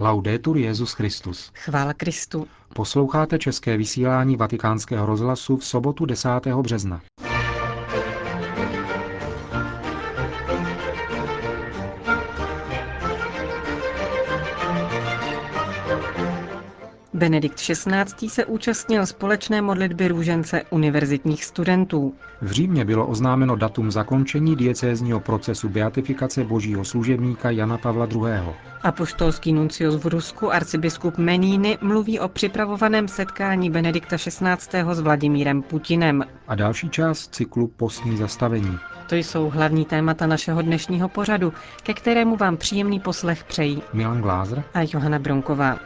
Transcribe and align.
Laudetur 0.00 0.56
Jezus 0.56 0.92
Christus. 0.92 1.50
Chvála 1.54 1.92
Kristu. 1.92 2.46
Posloucháte 2.74 3.38
české 3.38 3.76
vysílání 3.76 4.36
Vatikánského 4.36 5.06
rozhlasu 5.06 5.56
v 5.56 5.64
sobotu 5.64 6.06
10. 6.06 6.28
března. 6.62 7.00
Benedikt 17.16 17.60
XVI. 17.60 18.28
se 18.28 18.44
účastnil 18.44 19.06
společné 19.06 19.62
modlitby 19.62 20.08
růžence 20.08 20.62
univerzitních 20.70 21.44
studentů. 21.44 22.14
V 22.42 22.50
Římě 22.50 22.84
bylo 22.84 23.06
oznámeno 23.06 23.56
datum 23.56 23.90
zakončení 23.90 24.56
diecézního 24.56 25.20
procesu 25.20 25.68
beatifikace 25.68 26.44
božího 26.44 26.84
služebníka 26.84 27.50
Jana 27.50 27.78
Pavla 27.78 28.06
II. 28.06 28.54
Apoštolský 28.82 29.52
nuncius 29.52 29.96
v 30.04 30.06
Rusku 30.06 30.52
arcibiskup 30.52 31.18
Meníny 31.18 31.78
mluví 31.80 32.20
o 32.20 32.28
připravovaném 32.28 33.08
setkání 33.08 33.70
Benedikta 33.70 34.16
XVI. 34.16 34.84
s 34.92 35.00
Vladimírem 35.00 35.62
Putinem. 35.62 36.24
A 36.48 36.54
další 36.54 36.88
část 36.90 37.34
cyklu 37.34 37.66
Postní 37.66 38.16
zastavení. 38.16 38.78
To 39.06 39.14
jsou 39.14 39.50
hlavní 39.50 39.84
témata 39.84 40.26
našeho 40.26 40.62
dnešního 40.62 41.08
pořadu, 41.08 41.52
ke 41.82 41.94
kterému 41.94 42.36
vám 42.36 42.56
příjemný 42.56 43.00
poslech 43.00 43.44
přejí 43.44 43.82
Milan 43.92 44.20
Glázer 44.22 44.62
a 44.74 44.80
Johana 44.92 45.18
Bronková. 45.18 45.78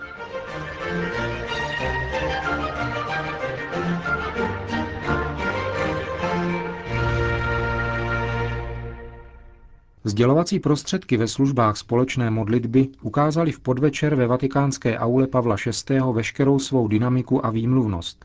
Sdělovací 10.05 10.61
prostředky 10.61 11.17
ve 11.17 11.29
službách 11.29 11.77
společné 11.77 12.31
modlitby 12.31 12.89
ukázaly 13.03 13.53
v 13.53 13.61
podvečer 13.61 14.15
ve 14.15 14.27
vatikánské 14.27 14.99
aule 14.99 15.27
Pavla 15.27 15.57
VI. 15.91 16.01
veškerou 16.13 16.59
svou 16.59 16.89
dynamiku 16.89 17.47
a 17.47 17.51
výmluvnost. 17.51 18.25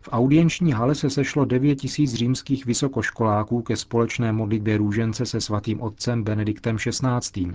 V 0.00 0.08
audienční 0.12 0.72
hale 0.72 0.94
se 0.94 1.10
sešlo 1.10 1.44
9 1.44 1.74
tisíc 1.74 2.14
římských 2.14 2.66
vysokoškoláků 2.66 3.62
ke 3.62 3.76
společné 3.76 4.32
modlitbě 4.32 4.76
růžence 4.76 5.26
se 5.26 5.40
svatým 5.40 5.80
otcem 5.80 6.24
Benediktem 6.24 6.76
XVI. 6.76 7.52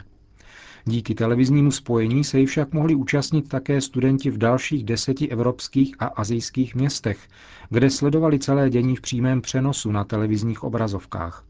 Díky 0.85 1.15
televiznímu 1.15 1.71
spojení 1.71 2.23
se 2.23 2.39
jí 2.39 2.45
však 2.45 2.73
mohli 2.73 2.95
účastnit 2.95 3.49
také 3.49 3.81
studenti 3.81 4.29
v 4.29 4.37
dalších 4.37 4.83
deseti 4.83 5.29
evropských 5.29 5.95
a 5.99 6.05
azijských 6.05 6.75
městech, 6.75 7.27
kde 7.69 7.89
sledovali 7.89 8.39
celé 8.39 8.69
dění 8.69 8.95
v 8.95 9.01
přímém 9.01 9.41
přenosu 9.41 9.91
na 9.91 10.03
televizních 10.03 10.63
obrazovkách. 10.63 11.45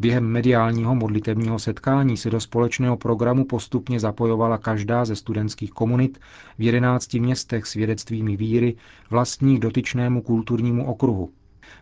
Během 0.00 0.24
mediálního 0.26 0.94
modlitebního 0.94 1.58
setkání 1.58 2.16
se 2.16 2.30
do 2.30 2.40
společného 2.40 2.96
programu 2.96 3.44
postupně 3.44 4.00
zapojovala 4.00 4.58
každá 4.58 5.04
ze 5.04 5.16
studentských 5.16 5.70
komunit 5.70 6.20
v 6.58 6.62
jedenácti 6.62 7.20
městech 7.20 7.66
svědectvími 7.66 8.36
víry 8.36 8.76
vlastních 9.10 9.60
dotyčnému 9.60 10.22
kulturnímu 10.22 10.86
okruhu. 10.86 11.30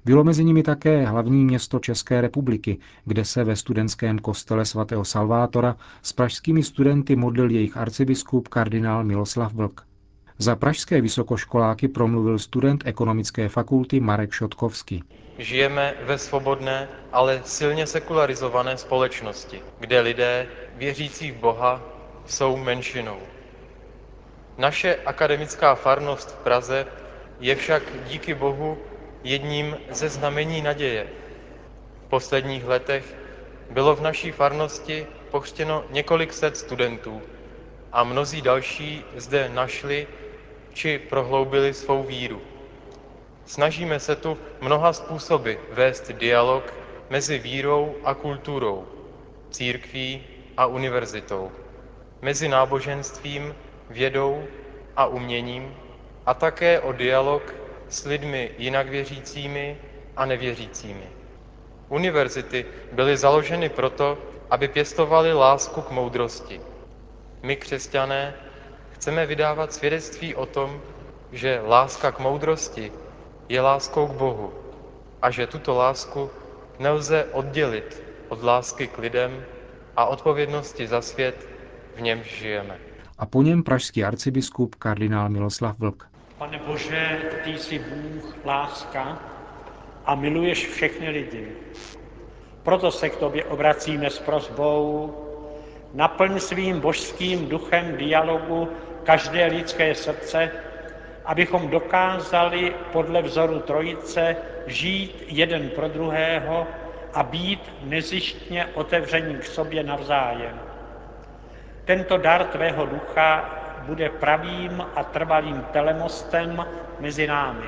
Bylo 0.04 0.24
mezi 0.24 0.44
nimi 0.44 0.62
také 0.62 1.06
hlavní 1.06 1.44
město 1.44 1.78
České 1.78 2.20
republiky, 2.20 2.78
kde 3.04 3.24
se 3.24 3.44
ve 3.44 3.56
studentském 3.56 4.18
kostele 4.18 4.64
svatého 4.64 5.04
Salvátora 5.04 5.76
s 6.02 6.12
pražskými 6.12 6.62
studenty 6.62 7.16
modlil 7.16 7.50
jejich 7.50 7.76
arcibiskup 7.76 8.48
kardinál 8.48 9.04
Miloslav 9.04 9.54
Vlk. 9.54 9.87
Za 10.40 10.56
pražské 10.56 11.00
vysokoškoláky 11.00 11.88
promluvil 11.88 12.38
student 12.38 12.86
ekonomické 12.86 13.48
fakulty 13.48 14.00
Marek 14.00 14.32
Šotkovský. 14.32 15.02
Žijeme 15.38 15.94
ve 16.02 16.18
svobodné, 16.18 16.88
ale 17.12 17.42
silně 17.44 17.86
sekularizované 17.86 18.76
společnosti, 18.76 19.60
kde 19.80 20.00
lidé, 20.00 20.46
věřící 20.74 21.32
v 21.32 21.36
Boha, 21.36 21.82
jsou 22.26 22.56
menšinou. 22.56 23.18
Naše 24.58 24.96
akademická 25.06 25.74
farnost 25.74 26.30
v 26.30 26.38
Praze 26.38 26.86
je 27.40 27.54
však 27.54 27.82
díky 28.08 28.34
Bohu 28.34 28.78
jedním 29.24 29.76
ze 29.90 30.08
znamení 30.08 30.62
naděje. 30.62 31.06
V 32.06 32.08
posledních 32.08 32.64
letech 32.64 33.16
bylo 33.70 33.96
v 33.96 34.00
naší 34.00 34.30
farnosti 34.32 35.06
pochřtěno 35.30 35.84
několik 35.90 36.32
set 36.32 36.56
studentů 36.56 37.22
a 37.92 38.04
mnozí 38.04 38.42
další 38.42 39.04
zde 39.16 39.50
našli 39.54 40.06
či 40.78 40.98
prohloubili 40.98 41.74
svou 41.74 42.02
víru. 42.02 42.38
Snažíme 43.46 44.00
se 44.00 44.16
tu 44.16 44.38
mnoha 44.60 44.92
způsoby 44.92 45.52
vést 45.74 46.12
dialog 46.12 46.74
mezi 47.10 47.38
vírou 47.38 47.96
a 48.04 48.14
kulturou, 48.14 48.86
církví 49.50 50.22
a 50.56 50.66
univerzitou, 50.66 51.50
mezi 52.22 52.48
náboženstvím, 52.48 53.54
vědou 53.90 54.44
a 54.96 55.06
uměním 55.06 55.74
a 56.26 56.34
také 56.34 56.80
o 56.80 56.92
dialog 56.92 57.54
s 57.88 58.04
lidmi 58.04 58.50
jinak 58.58 58.88
věřícími 58.88 59.76
a 60.16 60.26
nevěřícími. 60.26 61.06
Univerzity 61.88 62.66
byly 62.92 63.16
založeny 63.16 63.68
proto, 63.68 64.18
aby 64.50 64.68
pěstovali 64.68 65.32
lásku 65.32 65.82
k 65.82 65.90
moudrosti. 65.90 66.60
My, 67.42 67.56
křesťané, 67.56 68.34
chceme 68.98 69.26
vydávat 69.26 69.72
svědectví 69.72 70.34
o 70.34 70.46
tom, 70.46 70.80
že 71.32 71.60
láska 71.66 72.12
k 72.12 72.18
moudrosti 72.18 72.92
je 73.48 73.60
láskou 73.60 74.06
k 74.06 74.12
Bohu 74.12 74.52
a 75.22 75.30
že 75.30 75.46
tuto 75.46 75.74
lásku 75.74 76.30
nelze 76.78 77.24
oddělit 77.32 78.02
od 78.28 78.42
lásky 78.42 78.86
k 78.86 78.98
lidem 78.98 79.44
a 79.96 80.04
odpovědnosti 80.04 80.86
za 80.86 81.00
svět, 81.02 81.48
v 81.96 82.00
němž 82.00 82.26
žijeme. 82.38 82.78
A 83.18 83.26
po 83.26 83.42
něm 83.42 83.62
pražský 83.62 84.04
arcibiskup 84.04 84.74
kardinál 84.74 85.28
Miloslav 85.28 85.78
Vlk. 85.78 86.08
Pane 86.38 86.60
Bože, 86.66 87.18
ty 87.44 87.58
jsi 87.58 87.78
Bůh 87.78 88.36
láska 88.44 89.18
a 90.06 90.14
miluješ 90.14 90.68
všechny 90.68 91.10
lidi. 91.10 91.48
Proto 92.62 92.90
se 92.90 93.08
k 93.08 93.16
tobě 93.16 93.44
obracíme 93.44 94.10
s 94.10 94.18
prosbou, 94.18 95.14
naplň 95.94 96.40
svým 96.40 96.80
božským 96.80 97.48
duchem 97.48 97.96
dialogu 97.96 98.68
každé 99.04 99.46
lidské 99.46 99.94
srdce, 99.94 100.50
abychom 101.24 101.68
dokázali 101.68 102.74
podle 102.92 103.22
vzoru 103.22 103.60
Trojice 103.60 104.36
žít 104.66 105.24
jeden 105.28 105.68
pro 105.68 105.88
druhého 105.88 106.66
a 107.14 107.22
být 107.22 107.72
nezištně 107.82 108.66
otevření 108.74 109.36
k 109.36 109.44
sobě 109.44 109.82
navzájem. 109.82 110.60
Tento 111.84 112.16
dar 112.16 112.44
tvého 112.44 112.86
ducha 112.86 113.50
bude 113.86 114.08
pravým 114.08 114.86
a 114.96 115.04
trvalým 115.04 115.64
telemostem 115.72 116.66
mezi 117.00 117.26
námi. 117.26 117.66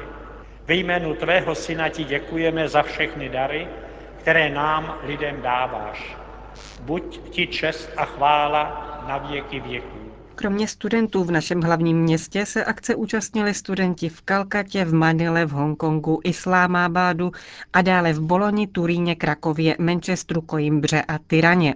Ve 0.67 0.75
jménu 0.75 1.15
tvého 1.15 1.55
syna 1.55 1.89
ti 1.89 2.05
děkujeme 2.05 2.69
za 2.69 2.83
všechny 2.83 3.29
dary, 3.29 3.69
které 4.17 4.51
nám 4.51 4.99
lidem 5.03 5.43
dáváš. 5.43 6.20
Buď 6.81 7.21
ti 7.31 7.47
čest 7.47 7.91
a 7.97 8.05
chvála 8.05 8.63
na 9.09 9.19
věky 9.19 9.61
věků. 9.61 9.99
Kromě 10.35 10.69
studentů 10.69 11.25
v 11.25 11.31
našem 11.31 11.61
hlavním 11.61 12.03
městě 12.03 12.47
se 12.47 12.65
akce 12.65 12.95
účastnili 12.95 13.55
studenti 13.55 14.09
v 14.09 14.23
Kalkatě, 14.23 14.85
v 14.85 14.95
Manile, 14.95 15.47
v 15.47 15.51
Hongkongu, 15.51 16.21
Islámábádu 16.25 17.33
a 17.73 17.83
dále 17.83 18.13
v 18.13 18.21
Boloni, 18.21 18.67
Turíně, 18.67 19.15
Krakově, 19.15 19.77
Manchesteru, 19.79 20.41
Koimbře 20.41 21.03
a 21.03 21.19
Tyraně. 21.19 21.75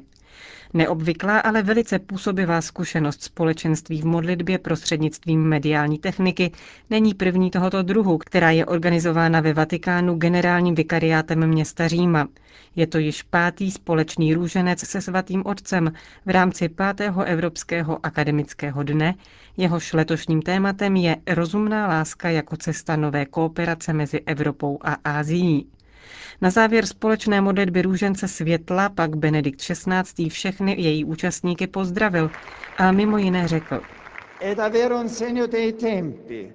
Neobvyklá, 0.75 1.39
ale 1.39 1.63
velice 1.63 1.99
působivá 1.99 2.61
zkušenost 2.61 3.23
společenství 3.23 4.03
v 4.03 4.07
modlitbě 4.07 4.59
prostřednictvím 4.59 5.41
mediální 5.49 5.99
techniky 5.99 6.53
není 6.91 7.15
první 7.15 7.51
tohoto 7.51 7.83
druhu, 7.83 8.19
která 8.19 8.51
je 8.51 8.67
organizována 8.67 9.41
ve 9.41 9.53
Vatikánu 9.53 10.15
generálním 10.15 10.75
vikariátem 10.75 11.47
města 11.47 11.89
Říma. 11.89 12.29
Je 12.77 12.87
to 12.87 12.99
již 12.99 13.23
pátý 13.23 13.71
společný 13.71 14.35
růženec 14.35 14.81
se 14.89 15.01
svatým 15.01 15.43
otcem 15.47 15.93
v 16.27 16.31
rámci 16.31 16.69
pátého 16.69 17.25
Evropského 17.25 18.07
akademického 18.07 18.83
dne, 18.83 19.15
jehož 19.57 19.93
letošním 19.93 20.43
tématem 20.43 20.97
je 20.97 21.17
rozumná 21.27 21.87
láska 21.89 22.29
jako 22.31 22.57
cesta 22.57 22.97
nové 22.97 23.27
kooperace 23.27 23.93
mezi 23.93 24.21
Evropou 24.27 24.79
a 24.83 24.93
Ázií. 25.05 25.67
Na 26.41 26.51
závěr 26.51 26.87
společné 26.87 27.41
modlitby 27.41 27.83
růžence 27.83 28.29
světla 28.29 28.89
pak 28.89 29.17
Benedikt 29.17 29.61
XVI. 29.61 30.29
všechny 30.29 30.81
její 30.83 31.05
účastníky 31.05 31.67
pozdravil 31.67 32.31
a 32.79 32.93
mimo 32.93 33.19
jiné 33.19 33.49
řekl. 33.49 33.81
È 34.41 34.55
dei 35.47 35.73
tempi, 35.73 36.53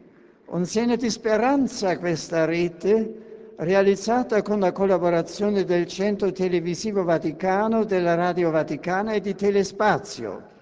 di 0.97 1.09
speranza 1.11 1.97
questa 1.97 2.45
rete 2.45 3.09
realizzata 3.57 4.41
con 4.41 4.59
la 4.59 4.71
collaborazione 4.71 5.63
del 5.63 5.85
Centro 5.85 6.31
Televisivo 6.31 7.03
Vaticano, 7.03 7.83
della 7.83 8.15
Radio 8.15 8.51
Vaticana 8.51 9.13
e 9.13 9.19
di 9.21 9.33
Telespazio. 9.33 10.58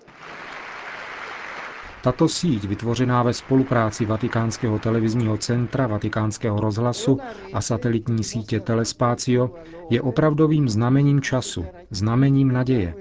Tato 2.08 2.28
síť, 2.28 2.66
vytvořená 2.66 3.24
ve 3.24 3.34
spolupráci 3.34 4.06
Vatikánského 4.06 4.80
televizního 4.80 5.38
centra, 5.38 5.88
Vatikánského 5.88 6.60
rozhlasu 6.60 7.20
a 7.54 7.62
satelitní 7.62 8.24
sítě 8.24 8.60
Telespácio, 8.60 9.52
je 9.90 10.02
opravdovým 10.02 10.70
znamením 10.70 11.22
času, 11.22 11.66
znamením 11.92 12.52
naděje. 12.52 12.96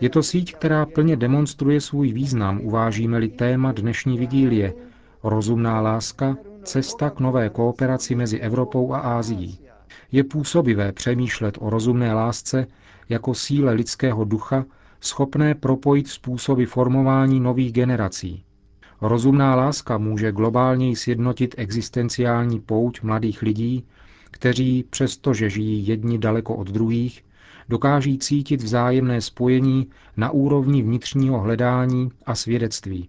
Je 0.00 0.08
to 0.08 0.22
síť, 0.22 0.54
která 0.54 0.86
plně 0.86 1.16
demonstruje 1.16 1.80
svůj 1.80 2.12
význam, 2.12 2.60
uvážíme-li 2.62 3.28
téma 3.28 3.72
dnešní 3.72 4.18
vigílie. 4.18 4.74
Rozumná 5.22 5.80
láska, 5.80 6.36
cesta 6.64 7.10
k 7.10 7.20
nové 7.20 7.48
kooperaci 7.48 8.14
mezi 8.14 8.38
Evropou 8.38 8.92
a 8.92 8.98
Ázií. 8.98 9.58
Je 10.12 10.24
působivé 10.24 10.92
přemýšlet 10.92 11.58
o 11.60 11.70
rozumné 11.70 12.14
lásce 12.14 12.66
jako 13.08 13.34
síle 13.34 13.72
lidského 13.72 14.24
ducha, 14.24 14.64
schopné 15.04 15.54
propojit 15.54 16.08
způsoby 16.08 16.64
formování 16.64 17.40
nových 17.40 17.72
generací. 17.72 18.44
Rozumná 19.00 19.54
láska 19.54 19.98
může 19.98 20.32
globálněji 20.32 20.96
sjednotit 20.96 21.54
existenciální 21.58 22.60
pouť 22.60 23.02
mladých 23.02 23.42
lidí, 23.42 23.84
kteří, 24.30 24.84
přestože 24.90 25.50
žijí 25.50 25.86
jedni 25.86 26.18
daleko 26.18 26.54
od 26.56 26.70
druhých, 26.70 27.24
dokáží 27.68 28.18
cítit 28.18 28.62
vzájemné 28.62 29.20
spojení 29.20 29.86
na 30.16 30.30
úrovni 30.30 30.82
vnitřního 30.82 31.40
hledání 31.40 32.10
a 32.26 32.34
svědectví. 32.34 33.08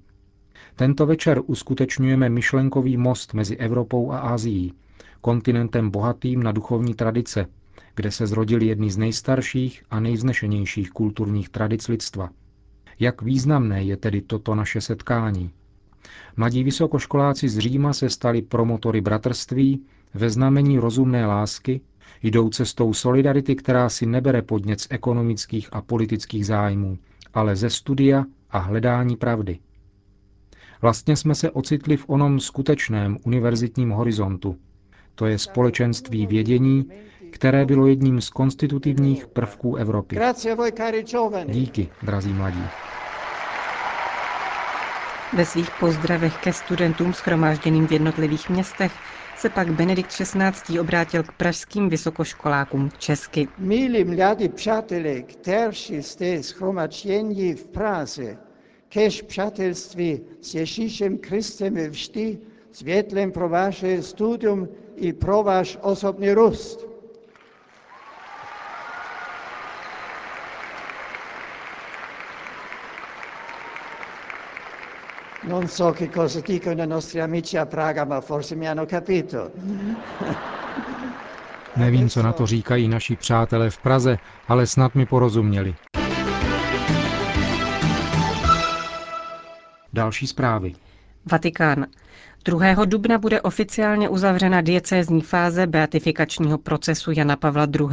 Tento 0.76 1.06
večer 1.06 1.42
uskutečňujeme 1.46 2.30
myšlenkový 2.30 2.98
most 2.98 3.34
mezi 3.34 3.56
Evropou 3.56 4.12
a 4.12 4.18
Ázií, 4.20 4.74
kontinentem 5.22 5.90
bohatým 5.90 6.44
na 6.44 6.52
duchovní 6.52 6.94
tradice, 6.94 7.46
kde 7.96 8.12
se 8.12 8.28
zrodili 8.28 8.66
jedny 8.66 8.92
z 8.92 8.98
nejstarších 8.98 9.84
a 9.90 10.00
nejvznešenějších 10.00 10.92
kulturních 10.92 11.50
tradic 11.50 11.88
lidstva. 11.88 12.30
Jak 13.00 13.22
významné 13.22 13.84
je 13.84 13.98
tedy 13.98 14.22
toto 14.22 14.56
naše 14.56 14.82
setkání. 14.82 15.52
Mladí 16.38 16.64
vysokoškoláci 16.64 17.50
z 17.50 17.60
Říma 17.60 17.94
se 17.94 18.10
stali 18.10 18.42
promotory 18.42 19.02
bratrství 19.02 19.84
ve 20.14 20.30
znamení 20.30 20.80
rozumné 20.80 21.26
lásky, 21.26 21.82
jdou 22.24 22.50
cestou 22.50 22.94
solidarity, 22.94 23.56
která 23.56 23.90
si 23.90 24.06
nebere 24.06 24.42
podnět 24.42 24.82
z 24.82 24.88
ekonomických 24.90 25.70
a 25.72 25.82
politických 25.82 26.46
zájmů, 26.46 26.98
ale 27.34 27.56
ze 27.56 27.70
studia 27.70 28.26
a 28.50 28.58
hledání 28.60 29.16
pravdy. 29.16 29.60
Vlastně 30.82 31.16
jsme 31.16 31.36
se 31.36 31.52
ocitli 31.52 31.98
v 31.98 32.06
onom 32.10 32.40
skutečném 32.40 33.18
univerzitním 33.26 33.90
horizontu, 33.90 34.58
to 35.16 35.26
je 35.26 35.38
společenství 35.38 36.28
vědění, 36.28 36.86
které 37.34 37.66
bylo 37.66 37.88
jedním 37.88 38.22
z 38.22 38.30
konstitutivních 38.30 39.28
prvků 39.28 39.76
Evropy. 39.76 40.20
Díky, 41.46 41.90
drazí 42.04 42.34
mladí. 42.34 42.64
Ve 45.34 45.46
svých 45.46 45.70
pozdravech 45.80 46.38
ke 46.38 46.54
studentům 46.54 47.14
schromážděným 47.14 47.88
v 47.88 47.92
jednotlivých 47.92 48.50
městech 48.50 48.92
se 49.38 49.50
pak 49.50 49.72
Benedikt 49.72 50.12
XVI. 50.12 50.80
obrátil 50.80 51.24
k 51.24 51.32
pražským 51.32 51.90
vysokoškolákům 51.90 52.90
česky. 52.98 53.48
Milí 53.58 54.04
mladí 54.04 54.50
přátelé, 54.50 55.22
kteří 55.22 56.04
jste 56.04 56.44
schromáždění 56.44 57.54
v 57.54 57.66
Praze, 57.68 58.38
kež 58.90 59.22
přátelství 59.22 60.22
s 60.42 60.56
Ježíšem 60.56 61.18
Kristem 61.18 61.74
vždy 61.74 62.38
světlem 62.72 63.32
pro 63.32 63.50
vaše 63.50 64.02
studium 64.02 64.70
i 64.96 65.14
pro 65.14 65.44
váš 65.44 65.78
osobní 65.82 66.32
růst. 66.34 66.93
Non 75.54 75.68
so 75.68 75.92
che 75.92 76.10
cosa 76.10 76.40
dicono 76.40 76.82
i 76.82 76.88
nostri 76.88 77.20
amici 77.20 77.58
a 77.58 77.68
Praga, 77.68 78.06
ma 78.06 78.22
forse 78.22 78.56
mi 78.56 78.68
hanno 78.68 78.86
capito. 78.86 79.52
Nevím, 81.78 82.10
co 82.10 82.24
na 82.24 82.34
to 82.34 82.46
říkají 82.46 82.88
naši 82.88 83.16
přátelé 83.16 83.70
v 83.70 83.78
Praze, 83.78 84.18
ale 84.48 84.68
snad 84.68 84.96
mi 84.96 85.06
porozuměli. 85.06 85.76
Další 89.94 90.28
zprávy. 90.28 90.74
Vatikán. 91.32 91.86
2. 92.46 92.86
dubna 92.86 93.18
bude 93.18 93.42
oficiálně 93.42 94.10
uzavřena 94.10 94.62
diecézní 94.62 95.22
fáze 95.22 95.68
beatifikačního 95.68 96.58
procesu 96.58 97.12
Jana 97.12 97.36
Pavla 97.36 97.68
II. 97.80 97.90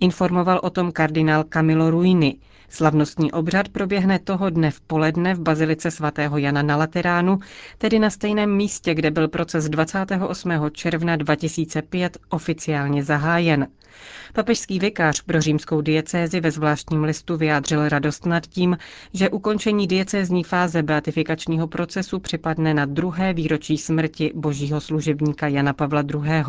Informoval 0.00 0.60
o 0.62 0.70
tom 0.70 0.92
kardinál 0.92 1.44
Camilo 1.44 1.90
Ruini. 1.90 2.38
Slavnostní 2.68 3.32
obřad 3.32 3.68
proběhne 3.68 4.18
toho 4.18 4.50
dne 4.50 4.70
v 4.70 4.80
poledne 4.80 5.34
v 5.34 5.40
bazilice 5.40 5.90
svatého 5.90 6.38
Jana 6.38 6.62
na 6.62 6.76
Lateránu, 6.76 7.38
tedy 7.78 7.98
na 7.98 8.10
stejném 8.10 8.56
místě, 8.56 8.94
kde 8.94 9.10
byl 9.10 9.28
proces 9.28 9.68
28. 9.68 10.50
června 10.72 11.16
2005 11.16 12.18
oficiálně 12.28 13.04
zahájen. 13.04 13.66
Papežský 14.32 14.78
vikář 14.78 15.20
pro 15.22 15.40
římskou 15.40 15.80
diecézi 15.80 16.40
ve 16.40 16.50
zvláštním 16.50 17.04
listu 17.04 17.36
vyjádřil 17.36 17.88
radost 17.88 18.26
nad 18.26 18.46
tím, 18.46 18.78
že 19.12 19.30
ukončení 19.30 19.86
diecézní 19.86 20.44
fáze 20.44 20.82
beatifikačního 20.82 21.66
procesu 21.68 22.18
připadne 22.18 22.74
na 22.74 22.84
druhé 22.86 23.32
výročí 23.34 23.78
smrti 23.78 24.32
božího 24.34 24.80
služebníka 24.80 25.48
Jana 25.48 25.72
Pavla 25.72 26.02
II. 26.14 26.44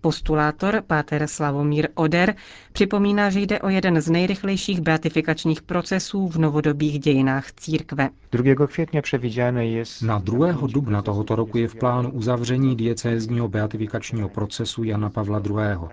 Postulátor 0.00 0.82
Páter 0.86 1.26
Slavomír 1.26 1.88
Oder 1.94 2.34
připomíná, 2.72 3.30
že 3.30 3.40
jde 3.40 3.60
o 3.60 3.68
jeden 3.68 4.00
z 4.00 4.10
nejrychlejších 4.10 4.80
beatifikačních 4.80 5.62
procesů 5.62 6.28
v 6.28 6.36
novodobých 6.38 6.98
dějinách 7.00 7.52
církve. 7.52 8.10
2. 8.32 8.66
květně 8.66 9.02
przewidziane 9.02 9.66
je... 9.66 9.84
Na 10.02 10.18
2. 10.18 10.52
dubna 10.66 11.02
tohoto 11.02 11.36
roku 11.36 11.58
je 11.58 11.68
v 11.68 11.74
plánu 11.74 12.10
uzavření 12.10 12.76
diecézního 12.76 13.48
beatifikačního 13.48 14.28
procesu 14.28 14.84
Jana 14.84 15.10
Pavla 15.10 15.42
II. 15.46 15.88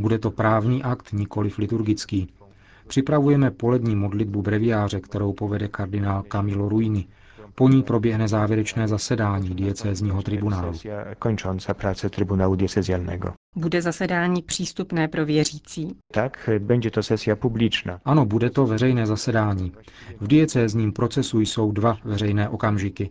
Bude 0.00 0.18
to 0.18 0.30
právní 0.30 0.82
akt, 0.82 1.12
nikoliv 1.12 1.58
liturgický. 1.58 2.28
Připravujeme 2.86 3.50
polední 3.50 3.96
modlitbu 3.96 4.42
breviáře, 4.42 5.00
kterou 5.00 5.32
povede 5.32 5.68
kardinál 5.68 6.22
Camilo 6.22 6.68
Ruini. 6.68 7.06
Po 7.54 7.68
ní 7.68 7.82
proběhne 7.82 8.28
závěrečné 8.28 8.88
zasedání 8.88 9.48
diecézního 9.48 10.22
tribunálu. 10.22 10.72
Bude 13.56 13.82
zasedání 13.82 14.42
přístupné 14.42 15.08
pro 15.08 15.26
věřící? 15.26 15.96
Tak, 16.12 16.50
będzie 16.58 16.90
to 16.90 17.02
sesja 17.02 17.36
publiczna. 17.36 18.00
Ano, 18.04 18.24
bude 18.26 18.50
to 18.50 18.66
veřejné 18.66 19.06
zasedání. 19.06 19.72
V 20.20 20.26
diecézním 20.26 20.92
procesu 20.92 21.40
jsou 21.40 21.72
dva 21.72 21.96
veřejné 22.04 22.48
okamžiky. 22.48 23.10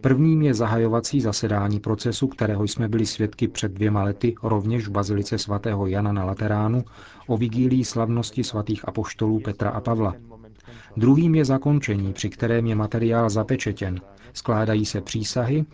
Prvním 0.00 0.42
je 0.42 0.54
zahajovací 0.54 1.20
zasedání 1.20 1.80
procesu, 1.80 2.28
kterého 2.28 2.64
jsme 2.64 2.88
byli 2.88 3.06
svědky 3.06 3.48
před 3.48 3.72
dvěma 3.72 4.02
lety 4.02 4.34
rovněž 4.42 4.88
v 4.88 4.90
bazilice 4.90 5.38
svatého 5.38 5.86
Jana 5.86 6.12
na 6.12 6.24
Lateránu 6.24 6.84
o 7.26 7.36
vigílii 7.36 7.84
slavnosti 7.84 8.44
svatých 8.44 8.88
apoštolů 8.88 9.40
Petra 9.40 9.70
a 9.70 9.80
Pavla. 9.80 10.14
Druhým 10.96 11.34
je 11.34 11.44
zakončení, 11.44 12.12
při 12.12 12.30
kterém 12.30 12.66
je 12.66 12.74
materiál 12.74 13.30
zapečetěn. 13.30 14.00
Skládají 14.32 14.86
se 14.86 15.00
přísahy 15.00 15.64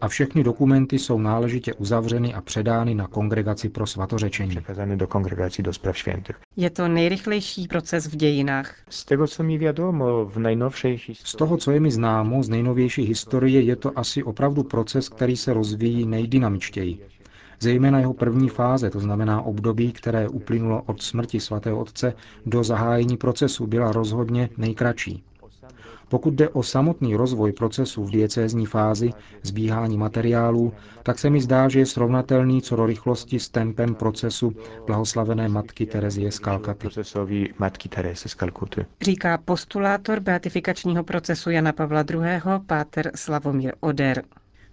a 0.00 0.08
všechny 0.08 0.44
dokumenty 0.44 0.98
jsou 0.98 1.18
náležitě 1.18 1.74
uzavřeny 1.74 2.34
a 2.34 2.40
předány 2.40 2.94
na 2.94 3.06
kongregaci 3.06 3.68
pro 3.68 3.86
svatořečení. 3.86 4.50
Przekazany 4.50 4.96
do 4.96 5.06
kongregacji 5.06 5.62
do 5.64 5.72
spraw 5.72 5.96
świętych. 5.98 6.36
Je 6.56 6.70
to 6.70 6.88
nejrychlejší 6.88 7.68
proces 7.68 8.06
v 8.06 8.16
dějinách. 8.16 8.74
Z 8.90 9.04
tego, 9.04 9.26
co 9.26 9.42
mi 9.42 9.58
wiadomo, 9.58 10.24
w 10.24 10.38
najnowszej 10.38 10.98
Z 11.24 11.32
toho, 11.36 11.56
co 11.56 11.70
je 11.70 11.80
mi 11.80 11.90
známo 11.90 12.42
z 12.42 12.48
nejnovější 12.48 13.02
historie, 13.02 13.60
je 13.60 13.76
to 13.76 13.98
asi 13.98 14.22
opravdu 14.22 14.62
proces, 14.62 15.08
který 15.08 15.36
se 15.36 15.52
rozvíjí 15.52 16.06
nejdynamičtěji. 16.06 16.98
Zejména 17.62 17.98
jeho 17.98 18.14
první 18.14 18.48
fáze, 18.48 18.90
to 18.90 19.00
znamená 19.00 19.42
období, 19.42 19.92
které 19.92 20.28
uplynulo 20.28 20.82
od 20.86 21.02
smrti 21.02 21.40
svatého 21.40 21.78
otce 21.78 22.14
do 22.46 22.64
zahájení 22.64 23.16
procesu, 23.16 23.66
byla 23.66 23.92
rozhodně 23.92 24.48
nejkratší. 24.56 25.22
Pokud 26.08 26.34
jde 26.34 26.48
o 26.48 26.62
samotný 26.62 27.16
rozvoj 27.16 27.52
procesu 27.52 28.04
v 28.04 28.10
diecézní 28.10 28.66
fázi, 28.66 29.10
zbíhání 29.42 29.98
materiálů, 29.98 30.72
tak 31.02 31.18
se 31.18 31.30
mi 31.30 31.40
zdá, 31.40 31.68
že 31.68 31.78
je 31.78 31.86
srovnatelný 31.86 32.62
co 32.62 32.76
do 32.76 32.86
rychlosti 32.86 33.40
s 33.40 33.48
tempem 33.48 33.94
procesu 33.94 34.52
blahoslavené 34.86 35.48
matky 35.48 35.86
Terezie 35.86 36.32
z 36.32 36.38
Kalkaty. 36.38 36.88
Říká 39.02 39.38
postulátor 39.38 40.20
beatifikačního 40.20 41.04
procesu 41.04 41.50
Jana 41.50 41.72
Pavla 41.72 42.04
II. 42.10 42.20
Páter 42.66 43.10
Slavomír 43.14 43.72
Oder. 43.80 44.22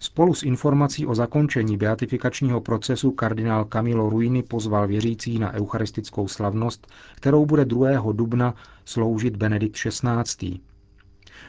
Spolu 0.02 0.34
s 0.34 0.42
informací 0.42 1.06
o 1.06 1.14
zakončení 1.14 1.76
beatifikačního 1.76 2.60
procesu 2.60 3.10
kardinál 3.10 3.64
Camilo 3.64 4.10
Ruini 4.10 4.42
pozval 4.42 4.88
věřící 4.88 5.38
na 5.38 5.52
eucharistickou 5.52 6.28
slavnost, 6.28 6.86
kterou 7.14 7.46
bude 7.46 7.64
2. 7.64 8.12
dubna 8.12 8.54
sloužit 8.84 9.36
Benedikt 9.36 9.76
XVI. 9.76 10.60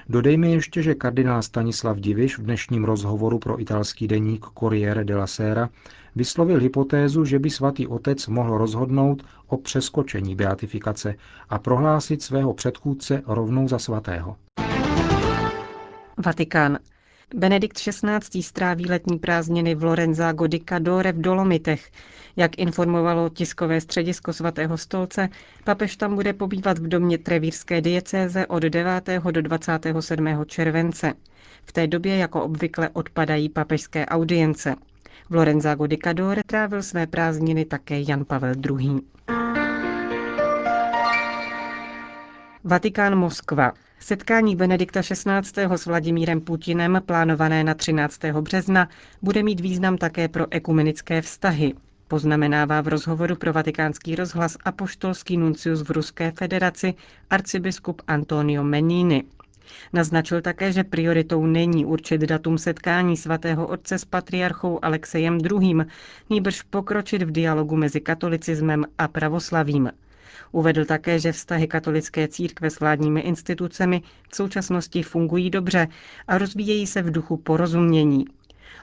Dodejme 0.09 0.49
ještě, 0.49 0.83
že 0.83 0.95
kardinál 0.95 1.41
Stanislav 1.41 1.97
Diviš 1.97 2.37
v 2.37 2.41
dnešním 2.41 2.83
rozhovoru 2.83 3.39
pro 3.39 3.61
italský 3.61 4.07
deník 4.07 4.45
Corriere 4.59 5.03
della 5.03 5.27
Sera 5.27 5.69
vyslovil 6.15 6.59
hypotézu, 6.59 7.25
že 7.25 7.39
by 7.39 7.49
svatý 7.49 7.87
otec 7.87 8.27
mohl 8.27 8.57
rozhodnout 8.57 9.23
o 9.47 9.57
přeskočení 9.57 10.35
beatifikace 10.35 11.15
a 11.49 11.59
prohlásit 11.59 12.21
svého 12.21 12.53
předchůdce 12.53 13.23
rovnou 13.27 13.67
za 13.67 13.79
svatého. 13.79 14.35
Vatikán. 16.25 16.77
Benedikt 17.33 17.77
XVI. 17.77 18.43
stráví 18.43 18.85
letní 18.85 19.19
prázdniny 19.19 19.75
v 19.75 19.83
Lorenzago 19.83 20.47
di 20.47 20.59
Cadore 20.69 21.11
v 21.11 21.21
Dolomitech. 21.21 21.91
Jak 22.35 22.57
informovalo 22.59 23.29
tiskové 23.29 23.81
středisko 23.81 24.33
svatého 24.33 24.77
stolce, 24.77 25.29
papež 25.63 25.97
tam 25.97 26.15
bude 26.15 26.33
pobývat 26.33 26.77
v 26.77 26.87
domě 26.87 27.17
Trevírské 27.17 27.81
diecéze 27.81 28.47
od 28.47 28.63
9. 28.63 29.09
do 29.31 29.41
27. 29.41 30.27
července. 30.45 31.13
V 31.65 31.71
té 31.71 31.87
době 31.87 32.17
jako 32.17 32.43
obvykle 32.43 32.89
odpadají 32.89 33.49
papežské 33.49 34.05
audience. 34.05 34.75
V 35.29 35.35
Lorenzago 35.35 35.87
di 35.87 35.97
Cadore 35.97 36.41
trávil 36.45 36.83
své 36.83 37.07
prázdniny 37.07 37.65
také 37.65 38.01
Jan 38.07 38.25
Pavel 38.25 38.53
II. 38.69 39.01
Vatikán 42.63 43.15
Moskva. 43.15 43.73
Setkání 44.03 44.55
Benedikta 44.55 45.01
XVI. 45.01 45.61
s 45.75 45.85
Vladimírem 45.85 46.41
Putinem, 46.41 47.01
plánované 47.05 47.63
na 47.63 47.73
13. 47.73 48.19
března, 48.41 48.89
bude 49.21 49.43
mít 49.43 49.59
význam 49.59 49.97
také 49.97 50.27
pro 50.27 50.45
ekumenické 50.51 51.21
vztahy. 51.21 51.73
Poznamenává 52.07 52.81
v 52.81 52.87
rozhovoru 52.87 53.35
pro 53.35 53.53
vatikánský 53.53 54.15
rozhlas 54.15 54.57
apoštolský 54.65 55.37
nuncius 55.37 55.81
v 55.81 55.91
Ruské 55.91 56.31
federaci 56.31 56.93
arcibiskup 57.29 58.01
Antonio 58.07 58.63
Menini. 58.63 59.23
Naznačil 59.93 60.41
také, 60.41 60.71
že 60.71 60.83
prioritou 60.83 61.45
není 61.45 61.85
určit 61.85 62.21
datum 62.21 62.57
setkání 62.57 63.17
svatého 63.17 63.67
otce 63.67 63.97
s 63.97 64.05
patriarchou 64.05 64.79
Alexejem 64.81 65.37
II., 65.37 65.85
nýbrž 66.29 66.61
pokročit 66.61 67.21
v 67.23 67.31
dialogu 67.31 67.75
mezi 67.75 68.01
katolicismem 68.01 68.85
a 68.97 69.07
pravoslavím. 69.07 69.91
Uvedl 70.51 70.85
také, 70.85 71.19
že 71.19 71.31
vztahy 71.31 71.67
katolické 71.67 72.27
církve 72.27 72.69
s 72.69 72.79
vládními 72.79 73.21
institucemi 73.21 74.01
v 74.29 74.35
současnosti 74.35 75.03
fungují 75.03 75.49
dobře 75.49 75.87
a 76.27 76.37
rozvíjejí 76.37 76.87
se 76.87 77.01
v 77.01 77.11
duchu 77.11 77.37
porozumění. 77.37 78.25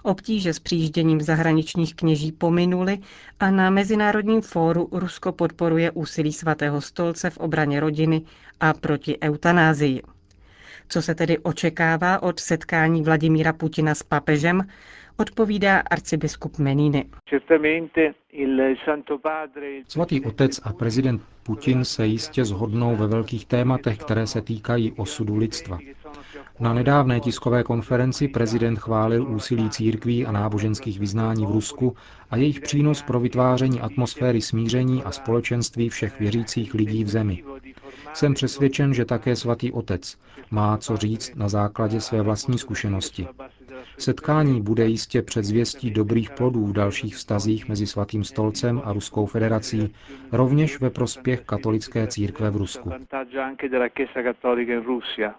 Obtíže 0.03 0.53
s 0.55 0.59
přijížděním 0.59 1.21
zahraničních 1.21 1.95
kněží 1.95 2.33
pominuly 2.33 2.99
a 3.41 3.51
na 3.51 3.71
Mezinárodním 3.71 4.43
fóru 4.43 4.89
Rusko 4.93 5.33
podporuje 5.33 5.91
úsilí 5.91 6.33
svatého 6.33 6.81
stolce 6.81 7.31
v 7.31 7.39
obraně 7.39 7.81
rodiny 7.81 8.23
a 8.61 8.73
proti 8.73 9.19
eutanázii. 9.23 10.03
Co 10.89 11.03
se 11.03 11.15
tedy 11.15 11.39
očekává 11.39 12.23
od 12.23 12.41
setkání 12.41 13.03
Vladimíra 13.03 13.53
Putina 13.53 13.95
s 13.95 14.03
papežem, 14.03 14.63
odpovídá 15.19 15.83
arcibiskup 15.91 16.59
Menini. 16.59 17.05
Svatý 19.89 20.25
otec 20.25 20.61
a 20.63 20.73
prezident 20.73 21.23
Putin 21.43 21.85
se 21.85 22.07
jistě 22.07 22.45
zhodnou 22.45 22.97
ve 22.97 23.07
velkých 23.07 23.47
tématech, 23.47 23.99
které 23.99 24.27
se 24.27 24.43
týkají 24.43 24.93
osudu 24.93 25.37
lidstva. 25.37 25.79
Na 26.61 26.73
nedávné 26.75 27.21
tiskové 27.21 27.63
konferenci 27.65 28.29
prezident 28.29 28.77
chválil 28.77 29.29
úsilí 29.29 29.71
církví 29.71 30.27
a 30.27 30.33
náboženských 30.33 31.01
vyznání 31.01 31.47
v 31.47 31.51
Rusku 31.51 31.97
a 32.31 32.37
jejich 32.37 32.61
přínos 32.61 33.03
pro 33.03 33.21
vytváření 33.21 33.81
atmosféry 33.81 34.41
smíření 34.41 35.05
a 35.05 35.13
společenství 35.13 35.89
všech 35.89 36.21
věřících 36.21 36.75
lidí 36.75 37.05
v 37.05 37.09
zemi. 37.09 37.45
Jsem 38.15 38.35
přesvědčen, 38.35 38.95
že 38.95 39.05
také 39.05 39.37
svatý 39.37 39.73
otec 39.73 40.19
má 40.51 40.77
co 40.77 40.97
říct 40.97 41.35
na 41.35 41.49
základě 41.49 42.01
své 42.01 42.23
vlastní 42.23 42.59
zkušenosti. 42.59 43.27
Setkání 43.99 44.63
bude 44.63 44.87
jistě 44.87 45.23
předzvěstí 45.23 45.91
dobrých 45.91 46.31
plodů 46.31 46.67
v 46.67 46.73
dalších 46.73 47.17
vztazích 47.17 47.69
mezi 47.69 47.87
Svatým 47.87 48.25
stolcem 48.25 48.83
a 48.85 48.93
Ruskou 48.93 49.27
federací, 49.27 49.95
rovněž 50.33 50.81
ve 50.81 50.91
prospěch 50.91 51.41
katolické 51.41 52.07
církve 52.07 52.51
v 52.51 52.57
Rusku. 52.57 52.91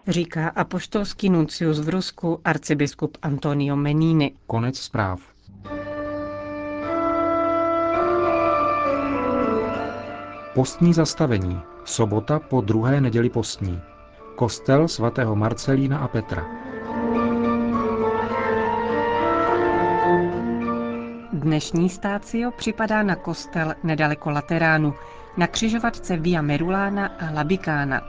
Říká 0.08 0.48
apoštolský 0.48 1.30
nuncius 1.30 1.80
v 1.80 1.88
Rusku 1.88 2.40
arcibiskup 2.44 3.18
Antonio 3.22 3.76
Menini. 3.76 4.32
Konec 4.46 4.78
zpráv. 4.78 5.20
Postní 10.54 10.94
zastavení. 10.94 11.60
Sobota 11.84 12.38
po 12.38 12.60
druhé 12.60 13.00
neděli 13.00 13.30
postní. 13.30 13.80
Kostel 14.34 14.88
svatého 14.88 15.36
Marcelína 15.36 15.98
a 15.98 16.08
Petra. 16.08 16.69
Dnešní 21.40 21.88
stácio 21.88 22.50
připadá 22.50 23.02
na 23.02 23.16
kostel 23.16 23.74
nedaleko 23.82 24.30
Lateránu, 24.30 24.94
na 25.36 25.46
křižovatce 25.46 26.16
Via 26.16 26.42
Merulana 26.42 27.06
a 27.06 27.30
Labikána. 27.30 28.00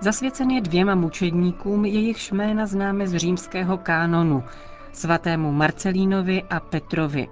Zasvěcen 0.00 0.50
je 0.50 0.60
dvěma 0.60 0.94
mučedníkům, 0.94 1.84
jejichž 1.84 2.30
jména 2.32 2.66
známe 2.66 3.06
z 3.06 3.16
římského 3.16 3.78
kánonu, 3.78 4.44
svatému 4.92 5.52
Marcelínovi 5.52 6.42
a 6.42 6.60
Petrovi. 6.60 7.28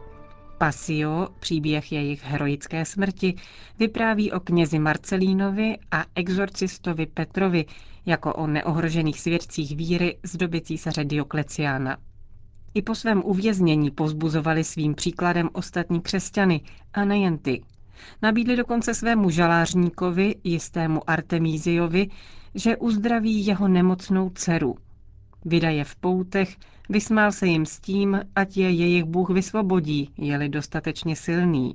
Pasio, 0.58 1.28
příběh 1.40 1.92
jejich 1.92 2.24
heroické 2.24 2.84
smrti, 2.84 3.34
vypráví 3.78 4.32
o 4.32 4.40
knězi 4.40 4.78
Marcelínovi 4.78 5.78
a 5.90 6.04
exorcistovi 6.14 7.06
Petrovi 7.06 7.64
jako 8.06 8.34
o 8.34 8.46
neohrožených 8.46 9.20
svědcích 9.20 9.76
víry 9.76 10.18
z 10.22 10.36
doby 10.36 10.60
císaře 10.60 11.04
Diokleciána. 11.04 11.96
I 12.76 12.82
po 12.82 12.94
svém 12.94 13.22
uvěznění 13.24 13.90
povzbuzovali 13.90 14.64
svým 14.64 14.94
příkladem 14.94 15.48
ostatní 15.52 16.00
křesťany 16.00 16.60
a 16.92 17.04
nejen 17.04 17.38
ty. 17.38 17.62
Nabídli 18.22 18.56
dokonce 18.56 18.94
svému 18.94 19.30
žalářníkovi, 19.30 20.34
jistému 20.44 21.10
Artemíziovi, 21.10 22.08
že 22.54 22.76
uzdraví 22.76 23.46
jeho 23.46 23.68
nemocnou 23.68 24.30
dceru. 24.30 24.74
Vydaje 25.44 25.84
v 25.84 25.96
poutech, 25.96 26.56
vysmál 26.88 27.32
se 27.32 27.46
jim 27.46 27.66
s 27.66 27.80
tím, 27.80 28.20
ať 28.36 28.56
je 28.56 28.70
jejich 28.70 29.04
Bůh 29.04 29.30
vysvobodí, 29.30 30.10
je-li 30.18 30.48
dostatečně 30.48 31.16
silný. 31.16 31.74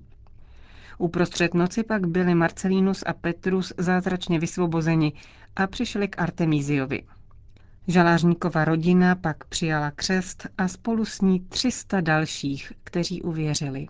Uprostřed 0.97 1.53
noci 1.53 1.83
pak 1.83 2.07
byli 2.07 2.35
Marcelínus 2.35 3.03
a 3.05 3.13
Petrus 3.13 3.73
zázračně 3.77 4.39
vysvobozeni 4.39 5.13
a 5.55 5.67
přišli 5.67 6.07
k 6.07 6.21
Artemíziovi. 6.21 7.03
Žalářníkova 7.87 8.65
rodina 8.65 9.15
pak 9.15 9.43
přijala 9.43 9.91
křest 9.91 10.47
a 10.57 10.67
spolu 10.67 11.05
s 11.05 11.21
ní 11.21 11.39
300 11.39 12.01
dalších, 12.01 12.73
kteří 12.83 13.21
uvěřili. 13.21 13.87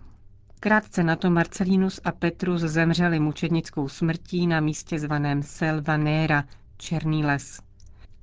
Krátce 0.60 1.02
na 1.02 1.16
to 1.16 1.30
Marcelinus 1.30 2.00
a 2.04 2.12
Petrus 2.12 2.60
zemřeli 2.60 3.20
mučednickou 3.20 3.88
smrtí 3.88 4.46
na 4.46 4.60
místě 4.60 4.98
zvaném 4.98 5.42
Selvanera, 5.42 6.44
Černý 6.76 7.24
les. 7.24 7.60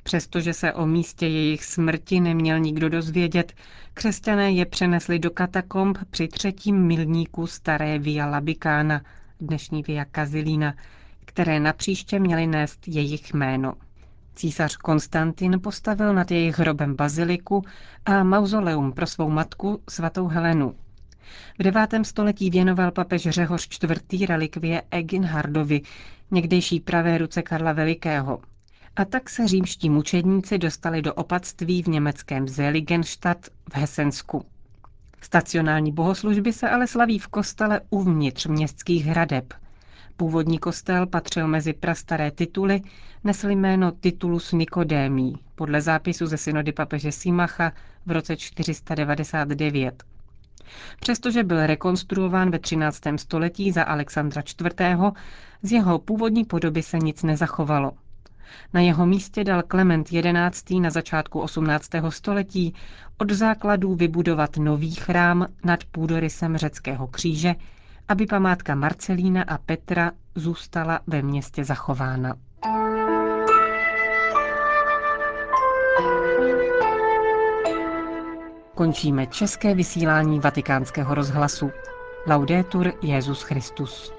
Přestože 0.03 0.53
se 0.53 0.73
o 0.73 0.85
místě 0.85 1.27
jejich 1.27 1.63
smrti 1.65 2.19
neměl 2.19 2.59
nikdo 2.59 2.89
dozvědět, 2.89 3.53
křesťané 3.93 4.51
je 4.51 4.65
přenesli 4.65 5.19
do 5.19 5.31
katakomb 5.31 5.97
při 6.09 6.27
třetím 6.27 6.87
milníku 6.87 7.47
staré 7.47 7.99
Via 7.99 8.25
Labikána, 8.25 9.01
dnešní 9.39 9.83
Via 9.83 10.05
Kazilína, 10.05 10.73
které 11.25 11.59
napříště 11.59 12.19
měly 12.19 12.47
nést 12.47 12.87
jejich 12.87 13.33
jméno. 13.33 13.73
Císař 14.35 14.75
Konstantin 14.75 15.59
postavil 15.61 16.13
nad 16.13 16.31
jejich 16.31 16.59
hrobem 16.59 16.95
baziliku 16.95 17.63
a 18.05 18.23
mauzoleum 18.23 18.91
pro 18.91 19.07
svou 19.07 19.29
matku, 19.29 19.81
svatou 19.89 20.27
Helenu. 20.27 20.75
V 21.59 21.63
devátém 21.63 22.05
století 22.05 22.49
věnoval 22.49 22.91
papež 22.91 23.21
Řehoř 23.29 23.67
IV. 23.83 24.29
relikvie 24.29 24.81
Eginhardovi, 24.91 25.81
někdejší 26.31 26.79
pravé 26.79 27.17
ruce 27.17 27.41
Karla 27.41 27.73
Velikého. 27.73 28.41
A 28.95 29.05
tak 29.05 29.29
se 29.29 29.47
římští 29.47 29.89
mučedníci 29.89 30.57
dostali 30.57 31.01
do 31.01 31.13
opatství 31.13 31.83
v 31.83 31.87
německém 31.87 32.47
Seligenstadt 32.47 33.49
v 33.73 33.75
Hesensku. 33.75 34.45
Stacionální 35.21 35.91
bohoslužby 35.91 36.53
se 36.53 36.69
ale 36.69 36.87
slaví 36.87 37.19
v 37.19 37.27
kostele 37.27 37.81
uvnitř 37.89 38.45
městských 38.45 39.05
hradeb– 39.05 39.53
Původní 40.19 40.59
kostel 40.59 41.07
patřil 41.07 41.47
mezi 41.47 41.73
prastaré 41.73 42.31
tituly, 42.31 42.81
nesl 43.23 43.49
jméno 43.49 43.91
Titulus 43.91 44.51
Nicodémí, 44.51 45.35
podle 45.55 45.81
zápisu 45.81 46.25
ze 46.27 46.37
synody 46.37 46.71
papeže 46.71 47.11
Simacha 47.11 47.71
v 48.05 48.11
roce 48.11 48.37
499. 48.37 50.03
Přestože 50.99 51.43
byl 51.43 51.67
rekonstruován 51.67 52.51
ve 52.51 52.59
13. 52.59 53.01
století 53.15 53.71
za 53.71 53.83
Alexandra 53.83 54.41
IV., 54.41 54.99
z 55.63 55.71
jeho 55.71 55.99
původní 55.99 56.45
podoby 56.45 56.83
se 56.83 56.97
nic 56.97 57.23
nezachovalo. 57.23 57.91
Na 58.73 58.81
jeho 58.81 59.05
místě 59.05 59.43
dal 59.43 59.63
Klement 59.63 60.07
XI. 60.51 60.79
na 60.79 60.89
začátku 60.89 61.39
18. 61.39 61.89
století 62.09 62.73
od 63.17 63.31
základů 63.31 63.95
vybudovat 63.95 64.57
nový 64.57 64.91
chrám 64.95 65.47
nad 65.63 65.83
půdorysem 65.83 66.57
řeckého 66.57 67.07
kříže, 67.07 67.55
aby 68.09 68.25
památka 68.25 68.75
Marcelína 68.75 69.43
a 69.43 69.57
Petra 69.57 70.11
zůstala 70.35 70.99
ve 71.07 71.21
městě 71.21 71.63
zachována. 71.63 72.35
Končíme 78.75 79.27
české 79.27 79.75
vysílání 79.75 80.39
vatikánského 80.39 81.15
rozhlasu. 81.15 81.71
Laudetur 82.27 82.93
Jezus 83.01 83.41
Christus. 83.41 84.18